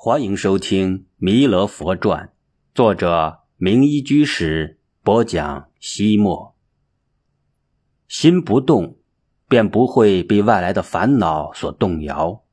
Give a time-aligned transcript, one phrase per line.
[0.00, 2.26] 欢迎收听《弥勒佛传》，
[2.72, 5.70] 作者明一居士播讲。
[5.80, 6.54] 西莫
[8.06, 8.98] 心不动，
[9.48, 12.44] 便不会被外来的烦恼所动摇。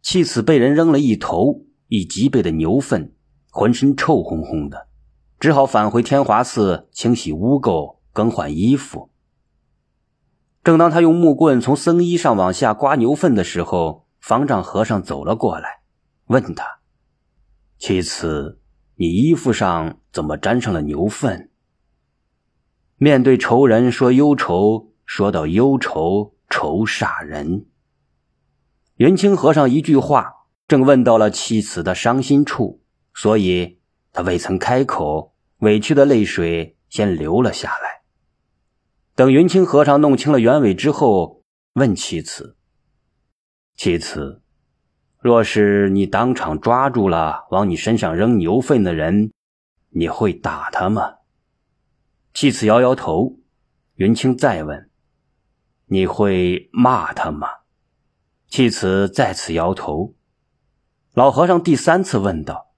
[0.00, 3.12] 弃子被人扔了一头一脊背的牛粪，
[3.50, 4.86] 浑身臭烘烘的，
[5.40, 9.10] 只好返回天华寺清洗污垢、更换衣服。
[10.62, 15.82] 正当他用木棍从僧衣上往下刮牛粪的时候，方丈和尚走了过来，
[16.28, 16.64] 问他
[17.76, 18.58] ：“妻子，
[18.94, 21.50] 你衣服上怎么沾上了牛粪？”
[22.96, 27.66] 面对仇人说忧愁，说到忧愁，愁煞人。
[28.96, 30.32] 云清和尚一句话，
[30.66, 32.80] 正问到了妻子的伤心处，
[33.12, 33.78] 所以
[34.10, 38.00] 他未曾开口，委屈的泪水先流了下来。
[39.14, 41.42] 等云清和尚弄清了原委之后，
[41.74, 42.53] 问妻子。
[43.76, 44.40] 其次，
[45.20, 49.32] 若是你当场抓住了往你身上扔牛粪的人，
[49.90, 51.14] 你会打他吗？
[52.32, 53.38] 妻子摇摇头。
[53.96, 54.90] 云清再问
[55.86, 57.46] ：“你会骂他吗？”
[58.50, 60.14] 妻子再次摇头。
[61.12, 62.72] 老和尚第三次问道：“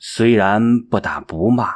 [0.00, 1.72] 虽然不打不骂，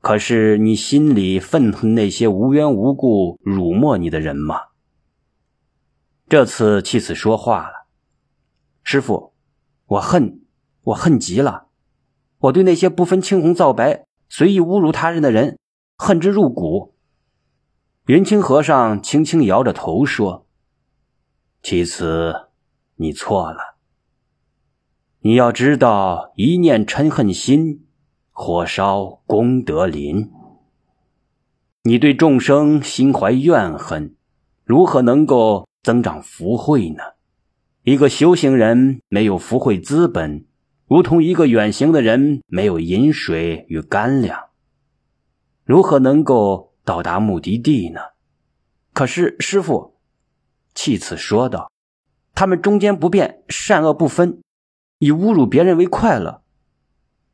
[0.00, 4.56] 可是你心里愤恨那些无缘无故辱没你的人吗？”
[6.28, 7.86] 这次妻子说话了
[8.82, 9.32] ：“师傅，
[9.86, 10.40] 我恨，
[10.82, 11.68] 我恨极了。
[12.38, 15.56] 我对那些不分青红皂白、随意侮辱他人的人，
[15.96, 16.96] 恨之入骨。”
[18.06, 20.48] 云清和尚轻轻摇着头说
[21.62, 22.48] ：“妻子，
[22.96, 23.76] 你错了。
[25.20, 27.86] 你要知道，一念嗔恨心，
[28.32, 30.32] 火烧功德林。
[31.84, 34.16] 你对众生心怀怨恨，
[34.64, 37.04] 如何能够？”增长福慧呢？
[37.84, 40.44] 一个修行人没有福慧资本，
[40.88, 44.46] 如同一个远行的人没有饮水与干粮，
[45.62, 48.00] 如何能够到达目的地呢？
[48.92, 49.94] 可是师傅，
[50.74, 51.70] 弃此说道
[52.34, 54.42] ：“他们中间不变，善恶不分，
[54.98, 56.42] 以侮辱别人为快乐。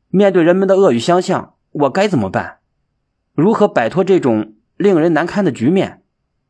[0.09, 2.59] 面对人们的恶语相向，我该怎么办？
[3.33, 6.01] 如何摆脱这种令人难堪的局面？”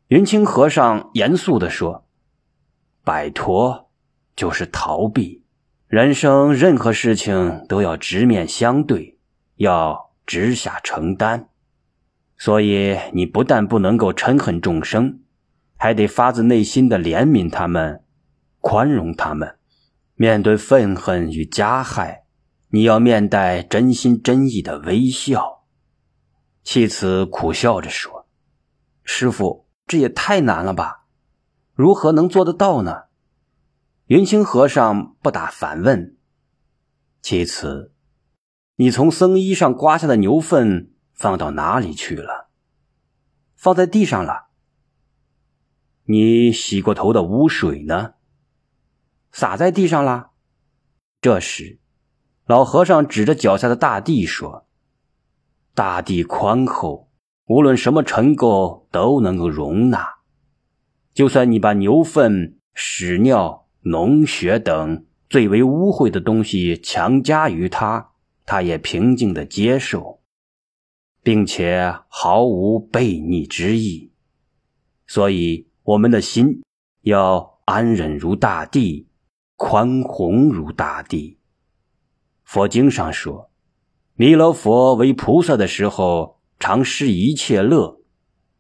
[0.10, 2.06] 云清和尚严肃地说
[3.04, 3.90] ：“摆脱
[4.36, 5.44] 就是逃避。
[5.88, 9.18] 人生任何事情都要直面相对，
[9.56, 11.50] 要直下承担。
[12.38, 15.22] 所以你不但不能够嗔恨众生，
[15.78, 18.04] 还得发自内心的怜悯他们，
[18.60, 19.58] 宽容他们。
[20.16, 22.26] 面对愤恨与加害，
[22.70, 25.64] 你要面带真心真意的微笑。”
[26.62, 28.28] 弃子苦笑着说
[29.06, 31.06] ：“师傅。”这也太难了吧？
[31.74, 33.06] 如何能做得到呢？
[34.08, 36.18] 云清和尚不打反问
[37.22, 37.94] ：“其次，
[38.76, 42.50] 你从僧衣上刮下的牛粪放到哪里去了？
[43.56, 44.48] 放在地上了。
[46.06, 48.16] 你洗过头的污水呢？
[49.32, 50.32] 洒在地上了。”
[51.22, 51.80] 这时，
[52.46, 54.68] 老和尚指着脚下的大地说
[55.74, 57.10] ：“大地宽厚。”
[57.54, 60.16] 无论什么尘垢都能够容纳，
[61.14, 68.10] 就算你把牛粪、屎尿、脓血等最为污秽的东西强加于他，
[68.44, 70.22] 他也平静的接受，
[71.22, 74.12] 并且毫无悖逆之意。
[75.06, 76.64] 所以，我们的心
[77.02, 79.10] 要安忍如大地，
[79.58, 81.38] 宽宏如大地。
[82.44, 83.52] 佛经上说，
[84.16, 86.33] 弥勒佛为菩萨的时候。
[86.66, 88.00] 常施一切乐，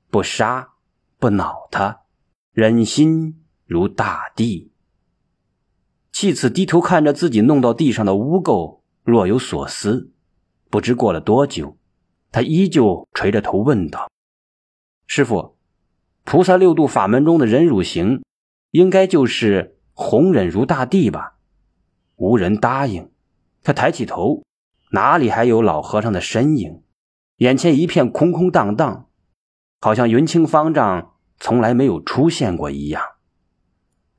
[0.09, 0.73] 不杀
[1.19, 2.01] 不恼他，
[2.51, 4.73] 忍心如大地。
[6.11, 10.11] 弃子低头看着自己弄到地上的污垢，若有所思。
[10.69, 11.77] 不知过了多久，
[12.29, 14.11] 他依旧垂着头问道
[15.07, 15.55] ：“师傅，
[16.25, 18.21] 菩萨六度法门中的忍辱行，
[18.71, 21.37] 应该就是弘忍如大地吧？”
[22.19, 23.09] 无人答应。
[23.63, 24.43] 他抬起头，
[24.91, 26.82] 哪里还有老和尚的身影？
[27.37, 29.09] 眼前一片空空荡荡，
[29.81, 33.01] 好像云清方丈从来没有出现过一样。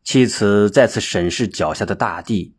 [0.03, 2.57] 妻子再次审视脚下的大地，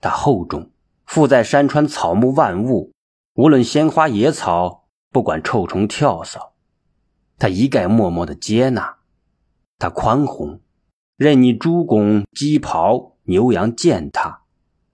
[0.00, 0.70] 它厚重，
[1.06, 2.92] 覆在山川草木万物，
[3.34, 6.54] 无论鲜花野草，不管臭虫跳蚤，
[7.36, 8.98] 他一概默默的接纳。
[9.78, 10.60] 他宽宏，
[11.16, 14.42] 任你猪拱鸡刨、牛羊践踏，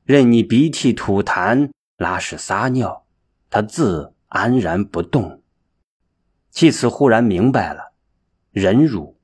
[0.03, 3.05] 任你鼻涕吐痰、拉屎撒尿，
[3.51, 4.14] 他自。
[4.35, 5.45] 安然不动。
[6.51, 7.93] 弃子忽然明白了，
[8.51, 9.17] 忍辱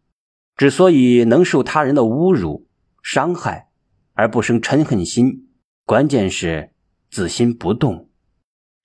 [0.57, 2.69] 之所以能受他人的侮辱、
[3.03, 3.71] 伤害，
[4.13, 5.49] 而不生嗔恨心，
[5.85, 6.71] 关键是
[7.11, 8.09] 自心不动，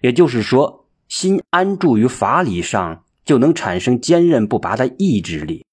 [0.01, 5.63] 也就是说，心安住于法理上，就能产生坚韧不拔的意志力，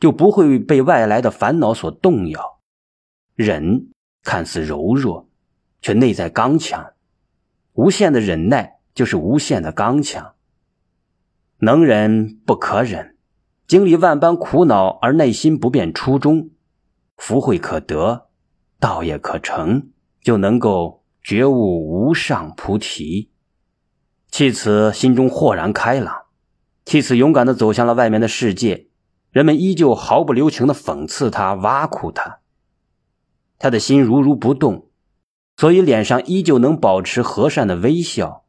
[0.00, 2.60] 就不会被外来的烦恼所动摇。
[3.34, 3.90] 忍
[4.22, 5.28] 看似柔弱，
[5.82, 6.94] 却内在刚强。
[7.74, 10.34] 无限的忍耐就是无限的刚强。
[11.58, 13.16] 能忍不可忍，
[13.66, 16.50] 经历万般苦恼而内心不变初衷，
[17.16, 18.28] 福慧可得，
[18.78, 19.88] 道业可成，
[20.22, 23.30] 就能够觉悟无上菩提。
[24.30, 26.24] 弃此心中豁然开朗，
[26.84, 28.88] 弃此勇敢的走向了外面的世界。
[29.30, 32.40] 人们依旧毫不留情的讽刺他，挖苦他。
[33.58, 34.90] 他的心如如不动，
[35.56, 38.43] 所以脸上依旧能保持和善的微笑。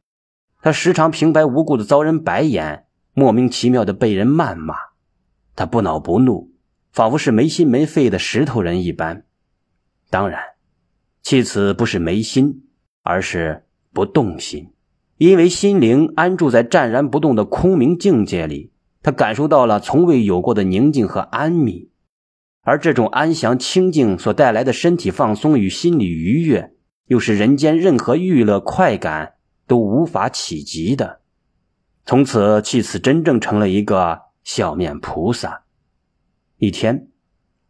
[0.66, 4.74] 他时常平白无故的遭人白眼，莫名其妙的被人谩骂，
[5.56, 6.54] 他不恼不怒，
[6.92, 9.26] 仿佛是没心没肺的石头人一般。
[10.10, 10.42] 当然，
[11.22, 12.64] 弃此不是没心，
[13.04, 14.72] 而是不动心，
[15.20, 18.72] 因为心灵安住在湛然不动的空明境界里，
[19.04, 21.90] 他感受到了从未有过的宁静和安谧。
[22.64, 26.74] 而这种安详清静所带来的身体放松与心理愉悦，
[27.06, 29.35] 又是人间任何娱乐快感
[29.68, 31.22] 都无法企及的。
[32.06, 35.64] 从此，弃此真正成了一个笑面菩萨。
[36.58, 37.08] 一天，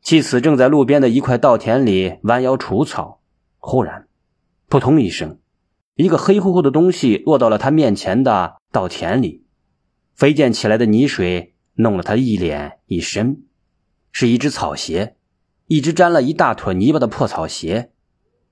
[0.01, 3.21] 弃此正在路边的一块稻田里弯腰除草，
[3.57, 4.07] 忽然，
[4.67, 5.39] 扑通一声，
[5.95, 9.45] 一个黑乎乎的东西落到了他面前的稻田里，
[10.13, 13.43] 飞溅起来的泥水弄了他一脸一身。
[14.11, 15.15] 是一只草鞋，
[15.67, 17.91] 一只沾了一大坨泥巴的破草鞋。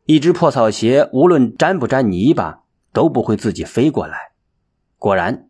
[0.06, 2.62] 一只破草鞋，无论沾不沾泥巴，
[2.94, 4.31] 都不会自己飞过来。
[4.98, 5.50] 果然，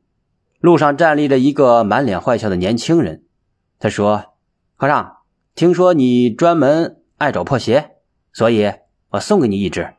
[0.60, 3.24] 路上站立着一个满脸坏笑的年轻人。
[3.78, 4.34] 他说
[4.76, 5.18] ：“和尚，
[5.54, 7.98] 听说你专门爱找破鞋，
[8.32, 8.72] 所以
[9.10, 9.94] 我送给你一只。”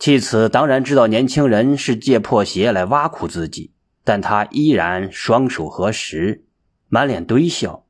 [0.00, 3.72] 弃此当然知道年轻人是借破鞋来挖苦自己，
[4.02, 6.44] 但他依然双手合十，
[6.88, 7.84] 满脸堆笑。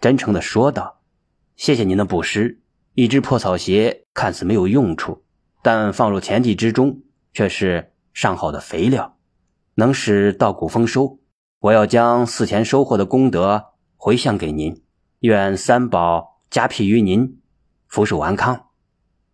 [0.00, 1.00] 真诚的说道
[1.56, 2.60] ：“谢谢您的布施。
[2.94, 5.24] 一只破草鞋看似没有用处，
[5.62, 7.00] 但放入田地之中
[7.32, 9.16] 却是上好的肥料，
[9.76, 11.20] 能使稻谷丰收。
[11.60, 13.66] 我要将寺前收获的功德
[13.96, 14.82] 回向给您，
[15.20, 17.38] 愿三宝加庇于您，
[17.86, 18.70] 福寿安康。”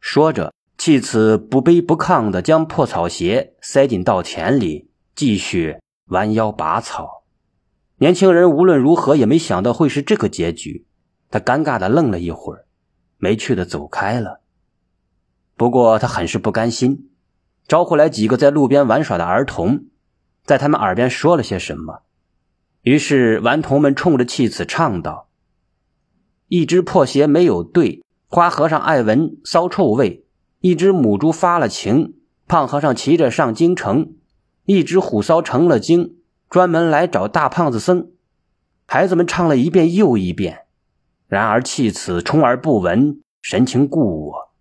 [0.01, 5.79] 说着，弃此不卑不亢的将破草鞋塞进稻田里，继续
[6.09, 7.25] 弯腰拔草。
[7.97, 10.87] 年轻人无论如何也没想到会是这个结局，
[11.31, 12.67] 他尴尬的愣了一会儿，
[13.17, 14.43] 没趣的走开了。
[15.57, 17.09] 不过他很是不甘心，
[17.67, 19.85] 招呼来几个在路边玩耍的儿童，
[20.45, 22.03] 在他们耳边说了些什么。
[22.83, 25.29] 于是顽童们冲着弃子唱道
[26.49, 30.25] ：“一只破鞋没有对，花和尚爱闻骚臭味；
[30.61, 32.15] 一只母猪发了情，
[32.47, 34.13] 胖和尚骑着上京城；
[34.65, 36.17] 一只虎骚成了精。”
[36.51, 38.13] 专门来找大胖子僧，
[38.87, 40.67] 孩子们唱了一遍又一遍，
[41.27, 44.53] 然而弃此充耳不闻，神情故我，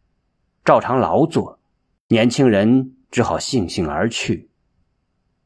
[0.66, 1.60] 照常劳作。
[2.08, 4.50] 年轻人只好悻悻而去。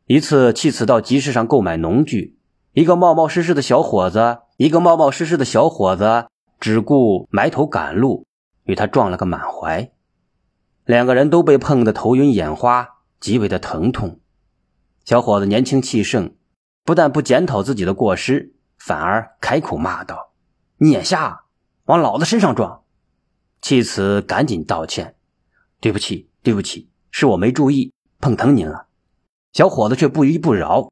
[0.05, 2.37] 一次，弃此到集市上购买农具，
[2.73, 6.27] 一个冒冒失失的小伙子，一个冒冒失失的小伙子
[6.59, 8.25] 只顾埋头赶路，
[8.63, 9.91] 与他撞了个满怀，
[10.85, 14.19] 两个人都被碰得头晕眼花，极为的疼痛。
[15.05, 16.33] 小伙子年轻气盛。
[16.83, 20.31] 不但不检讨自己的过失，反而开口骂道
[20.79, 21.41] ：“你眼瞎，
[21.83, 22.83] 往老子身上撞！”
[23.61, 25.17] 弃此赶紧道歉
[25.81, 28.87] ：“对不起，对不起，是我没注意，碰疼您了。”
[29.51, 30.89] 小伙子却不依不饶，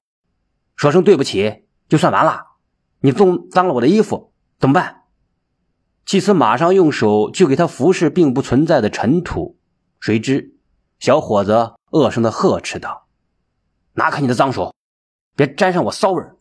[0.75, 2.57] 说声对不起就算完了。
[2.99, 5.03] 你弄脏了我的衣服怎么办？
[6.05, 9.57] 弃此马上用手去给他服侍并不存在的尘土，
[10.01, 10.57] 谁知
[10.99, 13.07] 小伙子恶声的呵斥道
[13.95, 14.75] ：“拿开你的脏手！”
[15.37, 16.35] 别沾上我骚味儿。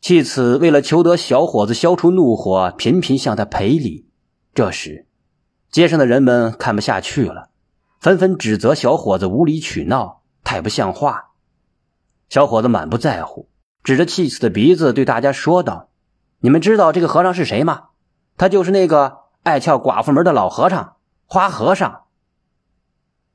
[0.00, 4.08] 弃此为了求得小伙子消除怒火，频频向他赔礼。
[4.54, 5.06] 这时，
[5.70, 7.50] 街上的人们看不下去了，
[8.04, 11.30] 纷纷指责小伙子无理取闹，太不像话。
[12.28, 13.48] 小伙子满不在乎，
[13.82, 15.88] 指着气死的鼻子对大家说道
[16.40, 17.84] ：“你们知道这个和尚是谁吗？
[18.36, 22.02] 他就是那个爱撬寡妇门的老和尚花和尚。”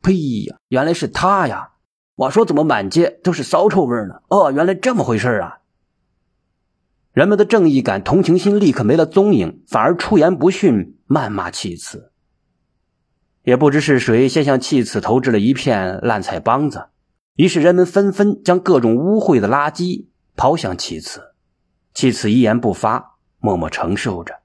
[0.04, 1.72] 呸呀，原来是他呀！
[2.14, 5.62] 我说：“怎么满街都是骚臭味呢？”哦，原来这么回事啊！
[7.12, 12.09] 人们的正义感、同情心立刻没了踪影，反而出言不逊，谩骂弃子。
[13.44, 16.90] 也不知是谁先向弃子投掷了一片烂菜帮子，
[17.36, 21.34] 于是人们纷纷将各种污秽的垃圾抛向弃子。
[21.94, 24.40] 弃子一言不发，默默承受着。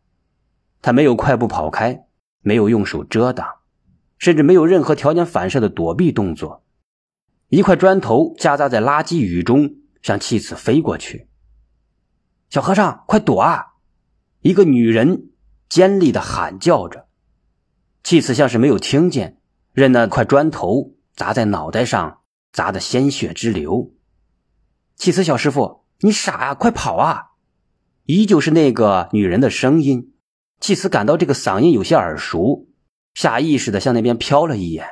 [0.80, 2.06] 他没有快步跑开，
[2.40, 3.46] 没有用手遮挡，
[4.18, 6.64] 甚至没有任何条件反射的躲避动作。
[7.48, 11.28] 一块砖头夹杂在垃圾雨中，向弃子飞过去。
[12.48, 13.74] 小和尚，快躲啊！
[14.40, 15.30] 一个女人
[15.68, 17.06] 尖利的喊叫着。
[18.04, 19.38] 弃子像是没有听见，
[19.72, 22.20] 任那块砖头砸在脑袋上，
[22.52, 23.94] 砸得鲜血直流。
[24.94, 26.54] 弃子小师傅，你傻呀！
[26.54, 27.30] 快跑啊！
[28.04, 30.12] 依旧是那个女人的声音。
[30.60, 32.68] 弃子感到这个嗓音有些耳熟，
[33.14, 34.86] 下意识的向那边瞟了一眼。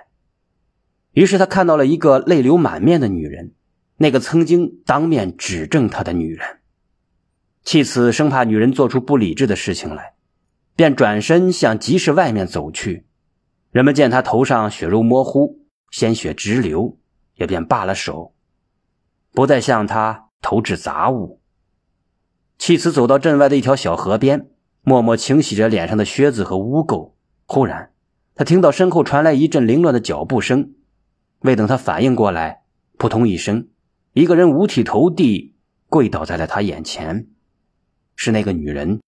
[1.12, 3.52] 于是他看到了一个泪流满面的女人，
[3.99, 6.61] 那个曾经当面指证他的女人。
[7.62, 10.14] 弃子生怕女人做出不理智的事情来，
[10.82, 13.06] 便转身向集市外面走去。
[13.70, 15.60] 人们见他头上血肉模糊，
[15.92, 16.98] 鲜血直流，
[17.36, 18.34] 也便罢了手，
[19.30, 21.40] 不再向他投掷杂物。
[22.58, 24.50] 弃子走到镇外的一条小河边，
[24.82, 27.12] 默默清洗着脸上的靴子和污垢。
[27.46, 27.92] 忽然，
[28.34, 30.72] 他听到身后传来一阵凌乱的脚步声。
[31.42, 32.64] 未等他反应过来，
[32.98, 33.68] 扑通一声，
[34.14, 35.54] 一个人五体投地
[35.86, 37.28] 跪倒在了他眼前。
[38.16, 39.00] 是那个女人，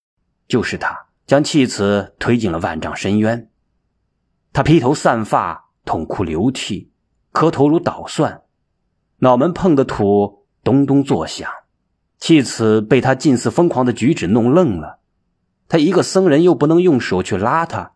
[0.47, 3.49] 就是她，将弃子推进了万丈深渊。
[4.53, 6.91] 他披头散发，痛哭流涕，
[7.31, 8.43] 磕头如捣蒜，
[9.17, 11.49] 脑门碰的土咚咚作响。
[12.17, 14.99] 弃子被他近似疯狂的举止弄愣了，
[15.67, 17.91] 他一个僧人又不能用手去拉他，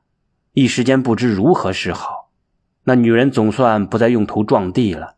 [0.51, 2.29] 一时间不知如何是好。
[2.83, 5.15] 那女人总算不再用头撞地了，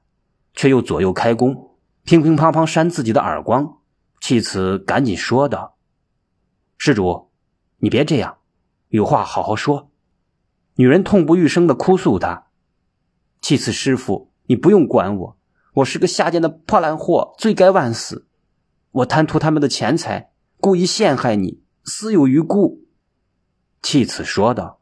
[0.54, 1.72] 却又左右开弓，
[2.04, 3.78] 乒乒乓乓扇自己的耳光。
[4.20, 5.78] 弃子赶紧说道
[6.78, 7.31] ：“施主，
[7.82, 8.38] 你别这样，
[8.90, 9.92] 有话好好说。”
[10.76, 12.48] 女人痛不欲生的哭诉他
[13.42, 15.38] ：“弃子师傅，你不用管我，
[15.76, 18.28] 我是个下贱的破烂货，罪该万死。
[18.92, 22.86] 我贪图他们的钱财，故意陷害你，死有余辜。”
[23.84, 24.80] 弃子说道：“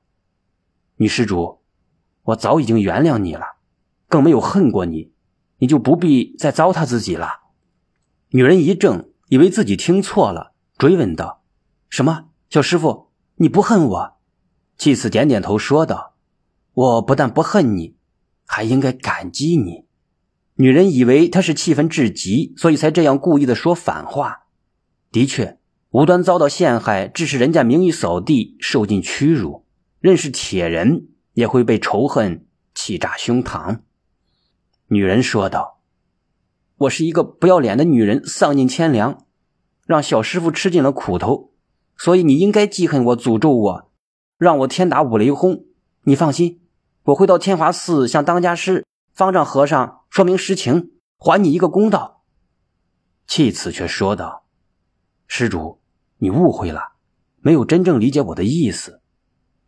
[0.97, 1.57] 女施主。”
[2.29, 3.43] 我早已经原谅你了，
[4.07, 5.11] 更没有恨过你，
[5.57, 7.39] 你就不必再糟蹋自己了。
[8.29, 11.41] 女人一怔，以为自己听错了，追问道
[11.89, 12.28] ：“什么？
[12.49, 14.17] 小师傅，你不恨我？”
[14.77, 16.15] 祭司点点头，说道
[16.73, 17.95] ：“我不但不恨你，
[18.45, 19.85] 还应该感激你。”
[20.55, 24.47] 女人以为他是气愤至极，所以才这样故意的说反话。
[25.11, 25.59] 的确，
[25.91, 29.65] 无端遭到陷害，致使人家名誉扫地，受尽屈辱，
[29.99, 31.07] 认识铁人。
[31.33, 33.79] 也会被仇恨气炸胸膛。
[34.87, 35.79] 女人说道
[36.75, 39.25] ：“我是一个不要脸的女人，丧尽天良，
[39.85, 41.48] 让小师傅吃尽了苦头，
[41.99, 43.91] 所以你应该记恨我，诅咒我，
[44.39, 45.65] 让我天打五雷轰。
[46.05, 46.61] 你放心，
[47.03, 52.23] 我会到天华寺向当家师方丈和尚说明实情，还你一个公道。”
[53.27, 54.45] 弃子却说道
[55.27, 55.79] ：“施主，
[56.17, 56.93] 你误会了，
[57.41, 59.01] 没有真正理解我的意思。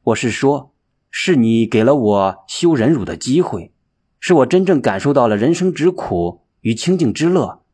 [0.02, 0.70] 我是说。”
[1.14, 3.74] 是你给了我修忍辱的机会，
[4.22, 7.66] 是我真正感受到了人生之苦与清净之乐，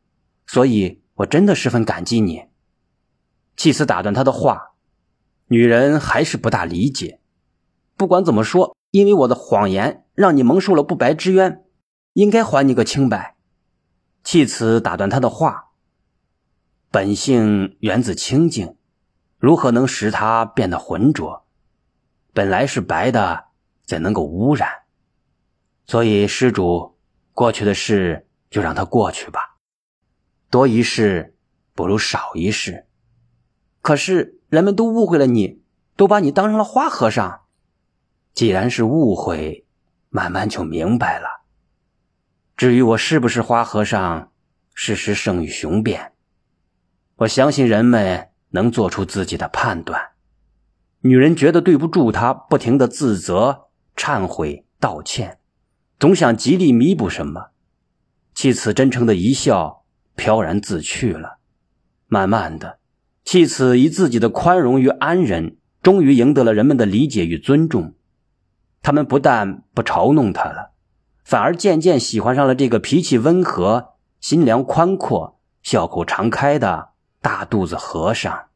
[0.44, 2.46] 所以我真的十分感激你。
[3.58, 4.70] 祭司打断他的话，
[5.48, 7.20] 女人还是不大理解。
[7.96, 11.64] 不管怎么说，因为我的谎言让你蒙受了不白之冤，
[12.12, 13.36] 应该还你个清白。
[14.22, 15.70] 弃此打断他的话，
[16.92, 18.76] 本性源自清净，
[19.38, 21.44] 如何能使它变得浑浊？
[22.32, 23.46] 本来是白的，
[23.84, 24.70] 怎能够污染？
[25.84, 26.96] 所以施主，
[27.32, 29.56] 过去的事就让它过去吧，
[30.48, 31.36] 多一事
[31.74, 32.84] 不如少一事。
[33.88, 35.62] 可是人们都误会了你，
[35.96, 37.40] 都把你当成了花和尚。
[38.34, 39.64] 既然是误会，
[40.10, 41.46] 慢慢就明白了。
[42.54, 44.30] 至于我是不是花和尚，
[44.74, 46.12] 事实胜于雄辩。
[47.16, 50.10] 我相信人们能做出自己的判断。
[51.00, 55.38] 女人觉得对不住他，不停的自责、忏悔、道歉，
[55.98, 57.52] 总想极力弥补什么。
[58.34, 59.82] 弃子真诚的一笑，
[60.14, 61.38] 飘然自去了。
[62.06, 62.77] 慢慢的，
[63.30, 67.92] 弃此以自己的宽容与安忍，终于赢得了人们的理解与尊重。
[68.80, 70.70] 他们不但不嘲弄他了，
[71.24, 78.47] 反而渐渐喜欢上了这个脾气温和、心量宽阔、笑口常开的大肚子和尚。